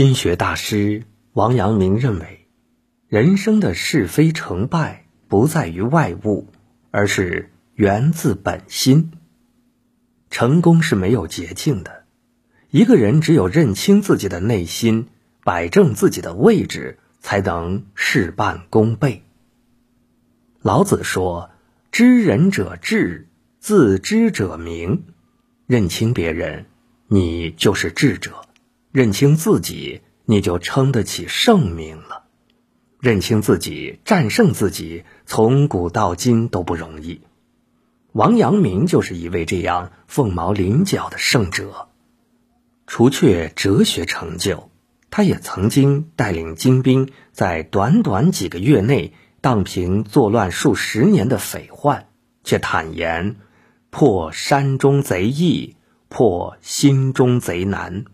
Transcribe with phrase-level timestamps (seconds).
[0.00, 1.02] 心学大师
[1.34, 2.48] 王阳明认为，
[3.06, 6.46] 人生的是非成败不在于外物，
[6.90, 9.12] 而是源自本心。
[10.30, 12.04] 成功是没有捷径的，
[12.70, 15.08] 一个人只有认清自己的内心，
[15.44, 19.22] 摆正自己的位置，才能事半功倍。
[20.62, 21.50] 老子说
[21.92, 23.28] ：“知人者智，
[23.58, 25.04] 自知者明。”
[25.68, 26.64] 认清别人，
[27.06, 28.30] 你就是智者；
[28.92, 32.24] 认清自己，你就称得起圣名了。
[32.98, 37.20] 认清自己，战胜自己，从古到今都不容易。
[38.12, 41.88] 王阳明就是一位这样凤毛麟角的圣者。
[42.86, 44.70] 除却哲学成就，
[45.10, 52.08] 他也曾经带领精兵在短短几个月内荡平作乱数十年的匪患，
[52.42, 53.36] 却坦言。
[53.90, 55.76] 破山中贼易，
[56.08, 58.04] 破心中贼难。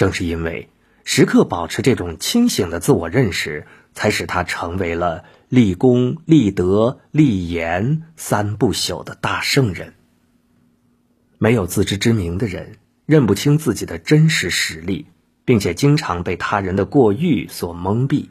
[0.00, 0.70] 正是因为
[1.04, 9.92] 时刻保持这种清醒的自我认识，才使他成为了立功、立德、立言三不朽的大圣人。
[11.36, 15.04] 没有自知之明的人，认不清自己的真实实力，
[15.44, 18.30] 并且经常被他人的过誉所蒙蔽。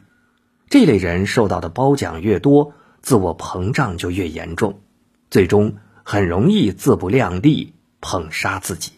[0.72, 4.82] 这类人受到的褒奖越多，自我膨胀就越严重，
[5.30, 5.76] 最终。
[6.04, 8.94] 很容易自不量力，捧杀自己。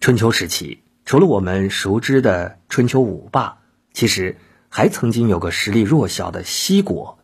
[0.00, 3.58] 春秋时期，除了我们熟知的春秋五霸，
[3.92, 7.20] 其实还曾经有个实力弱小的西国。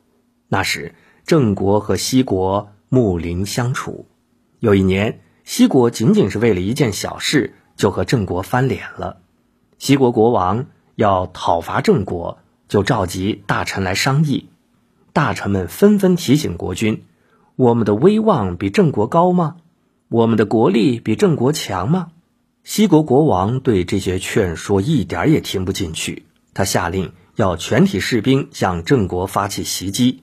[0.47, 0.94] 那时，
[1.27, 4.06] 郑国和西国睦邻相处。
[4.60, 9.19] 有一年，西国仅仅是为了一件小事，就和郑国翻脸了。
[9.78, 12.38] 西国国王要讨伐郑国，
[12.69, 14.48] 就召集大臣来商议。
[15.12, 17.03] 大臣们纷纷提醒国君。
[17.56, 19.56] 我们的威望比郑国高吗？
[20.08, 22.12] 我们的国力比郑国强吗？
[22.64, 30.22] 西国国王对这些劝说一点也听不进去，他下令要全体士兵向郑国发起袭击。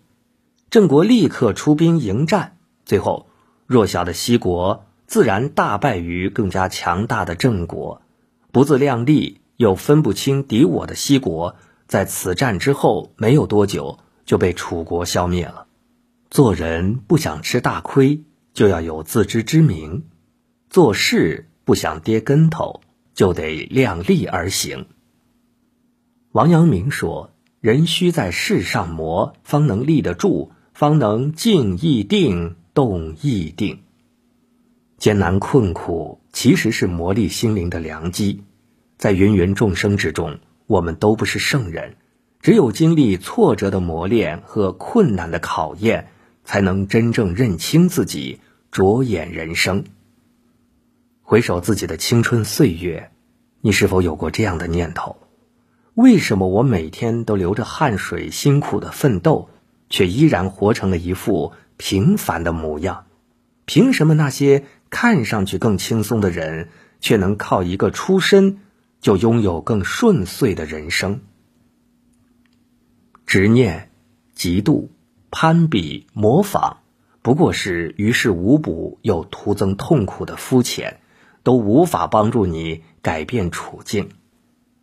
[0.69, 3.27] 郑国立刻出兵迎战，最后
[3.67, 8.01] 弱小的西国自然大败于更加强大的郑国。
[8.51, 11.55] 不自量力又分不清敌我的西国，
[11.87, 15.65] 在此战之后没有多久就被楚国消灭了。
[16.29, 20.03] 做人不想吃大亏，就要有自知之明；
[20.69, 22.81] 做事不想跌跟头，
[23.13, 24.87] 就得量力而行。
[26.31, 27.29] 王阳明说
[27.61, 33.83] ：“人须在世上磨，方能立得住，方能静亦定，动亦定。”
[34.97, 38.41] 艰难困苦其实是磨砺心灵的良机。
[38.97, 41.97] 在芸芸众生之中，我们都不是圣人，
[42.41, 46.07] 只有经历挫折的磨练和困难的考验。
[46.45, 48.39] 才能真正认清自己，
[48.71, 49.83] 着眼人生。
[51.29, 53.11] 回首自己的青春岁月，
[53.61, 55.17] 你是否有过这样的念头？
[55.93, 59.51] 为什么我每天都流着汗水，辛苦的奋斗，
[59.91, 63.05] 却依然活成了一副平凡的模样？
[63.65, 66.69] 凭什么那些看上去更轻松的人，
[66.99, 68.61] 却能靠一个出身
[68.99, 71.21] 就拥有更顺遂的人生？
[73.27, 73.91] 执念、
[74.35, 74.87] 嫉妒。
[75.29, 76.77] 攀比、模仿，
[77.21, 81.01] 不过是于事无补又徒增痛苦的肤浅，
[81.49, 84.11] 都无法帮助你改变处境。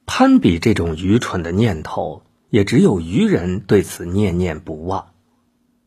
[0.04, 5.10] 攀比这种愚蠢的念头，也只有愚人对此念念不忘。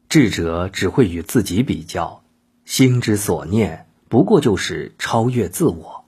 [0.08, 2.24] 智者只会与自己比较，
[2.64, 6.06] 心之所念，不过就是超越自我。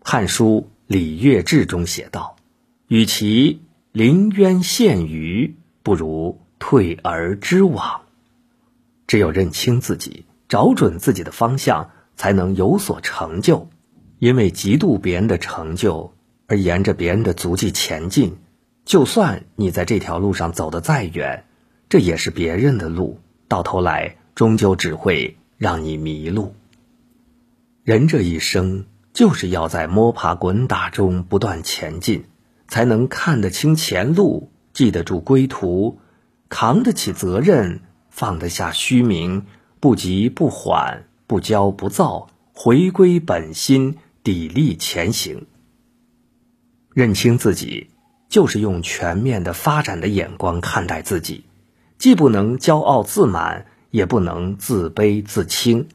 [0.06, 2.36] 《汉书·礼乐志》中写道
[2.86, 8.02] ：“与其临渊羡鱼，不如。”退而知往，
[9.06, 13.70] 只有认清自己，找准自己的方向，才能有所成就。
[14.18, 16.12] 因为嫉妒别人的成就
[16.48, 18.36] 而沿着别人的足迹前进，
[18.84, 21.44] 就算你在这条路上走得再远，
[21.88, 26.54] 这也是别人的路，到头来终究只会让你迷路。
[27.84, 32.24] 人这一生就是要在摸爬滚打中不断前进，
[32.66, 36.00] 才能看得清前路，记得住归途。
[36.50, 39.44] 扛得起责任，放得下虚名，
[39.80, 45.46] 不急不缓，不骄不躁，回归本心，砥砺前行。
[46.94, 47.90] 认清自己，
[48.30, 51.44] 就是用全面的发展的眼光看待自己，
[51.98, 55.88] 既不能骄傲自满，也不能自卑自轻。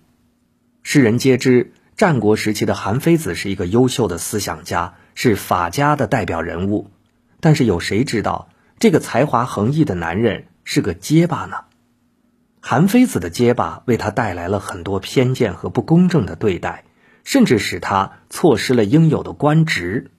[0.84, 6.92] 世人皆知，战国时期的韩非子是一个优秀的思想家，是法家的代表人物。
[7.40, 8.50] 但是有谁知道？
[8.78, 11.66] 这个才华横溢的男人是个结巴呢。
[12.66, 16.86] 韩非子的结巴为他带来了很多偏见和不公正的对待，
[17.26, 20.12] 甚至使他错失了应有的官职。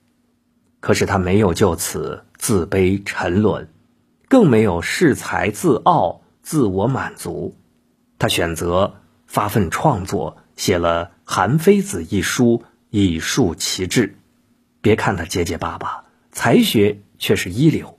[0.79, 3.69] 可是他没有就此自卑沉沦，
[4.29, 7.57] 更没有恃才自傲、自我满足。
[8.19, 14.19] 他选择发奋创作，写了《韩非子》一书，以树其志。
[14.81, 17.97] 别看他结结巴巴，才学却是一流。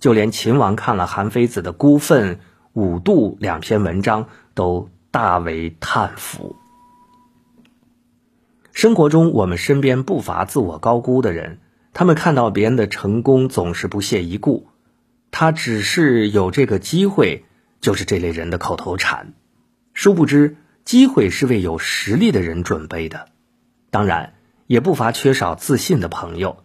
[0.00, 2.36] 就连秦王看了韩非子的《孤愤》
[2.74, 6.56] 《五度》两篇文章，都大为叹服。
[8.72, 11.58] 生活中，我们身边不乏自我高估的人，
[11.92, 14.68] 他们看到别人的成功，总是不屑一顾。
[15.30, 17.44] 他只是有这个机会，
[17.80, 19.34] 就是这类人的口头禅。
[19.92, 23.26] 殊不知，机会是为有实力的人准备的。
[23.90, 24.32] 当然，
[24.66, 26.62] 也不乏缺少自信的朋友。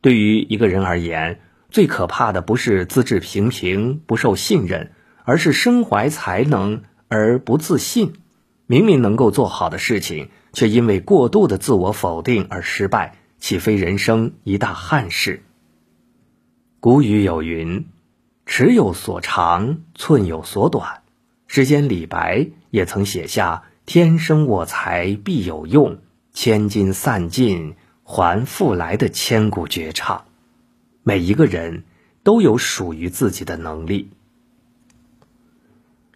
[0.00, 1.40] 对于一个人而言，
[1.70, 4.92] 最可怕的不是资质平平、不受信任，
[5.28, 8.14] 而是身怀才能而不自信。
[8.66, 15.42] 明明能够做好的事情，却因为过度的自我否定而失败，岂非人生一大憾事？
[16.80, 17.84] 古语有云
[18.46, 21.02] ：“尺有所长，寸有所短。”
[21.46, 25.98] 时间，李白也曾写下“天生我材必有用，
[26.32, 30.24] 千金散尽还复来”的千古绝唱。
[31.02, 31.84] 每一个人
[32.22, 34.08] 都有属于自己的能力。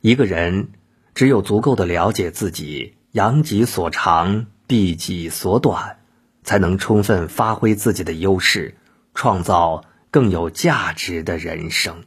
[0.02, 0.70] 一个人
[1.14, 5.98] 只有足够的了解自己，扬己所长，避己所短，
[6.42, 8.74] 才能充分发挥自己的优势，
[9.14, 12.02] 创造更有价值的人生。